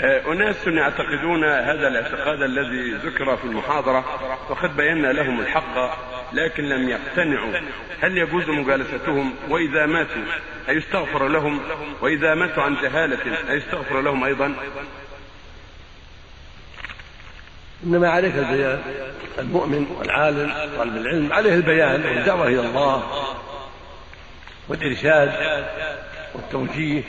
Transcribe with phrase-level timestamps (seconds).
[0.00, 4.04] آه، أناس يعتقدون هذا الاعتقاد الذي ذكر في المحاضرة
[4.50, 5.98] وقد بينا لهم الحق
[6.32, 7.52] لكن لم يقتنعوا.
[8.00, 10.22] هل يجوز مجالستهم؟ وإذا ماتوا
[10.68, 11.60] أيستغفر لهم؟
[12.00, 14.54] وإذا ماتوا عن جهالة أيستغفر لهم أيضا؟
[17.84, 18.82] إنما عليك البيان.
[19.38, 23.02] المؤمن والعالم طالب العلم عليه البيان والدعوة إلى الله
[24.68, 25.32] والإرشاد
[26.34, 27.02] والتوجيه.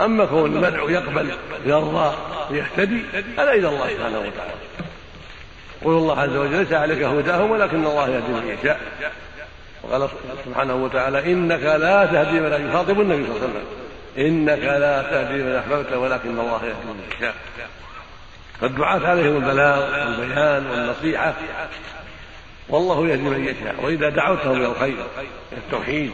[0.00, 1.30] أما كون المدعو يقبل
[1.66, 2.16] ويرضى
[2.50, 3.02] ويهتدي
[3.38, 4.52] هذا إلى الله سبحانه وتعالى.
[5.82, 8.80] يقول الله عز وجل ليس عليك هداهم ولكن الله يهدي من يشاء.
[9.82, 10.08] وقال
[10.44, 13.66] سبحانه وتعالى إنك لا تهدي من يخاطب النبي صلى الله عليه وسلم.
[14.18, 17.34] إنك لا تهدي من أحببت ولكن الله يهدي من يشاء.
[18.60, 21.34] فالدعاة عليهم البلاغ والبيان والنصيحة.
[22.68, 23.74] والله يهدي من يشاء.
[23.82, 24.96] وإذا دعوتهم إلى الخير
[25.52, 26.12] التوحيد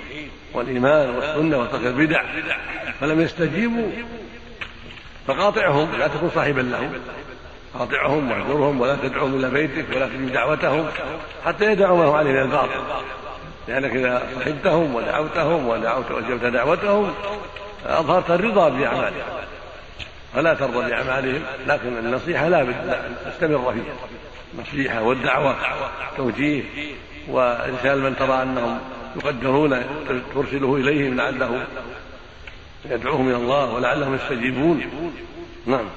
[0.52, 2.22] والإيمان والسنة وترك البدع
[3.00, 3.90] فلم يستجيبوا
[5.26, 6.92] فقاطعهم لا تكن صاحبا لهم.
[7.78, 10.86] قاطعهم واعذرهم ولا تدعوهم إلى بيتك ولا تجيب دعوتهم
[11.44, 12.80] حتى يدعوا ما هو عليه من الباطل.
[13.68, 17.14] لأنك إذا صحبتهم ودعوتهم ودعوت وأجبت دعوتهم
[17.86, 19.22] أظهرت الرضا بأعمالهم.
[20.34, 22.66] فلا ترضى بأعمالهم لكن النصيحة لا
[23.26, 23.94] تستمر فيها.
[24.54, 25.56] النصيحة والدعوة
[26.16, 26.62] توجيه.
[27.28, 28.78] وإرسال من ترى أنهم
[29.16, 29.84] يقدرون
[30.34, 31.66] ترسله إليهم لعله
[32.84, 34.82] يدعوهم إلى الله ولعلهم يستجيبون.
[35.66, 35.90] نعم.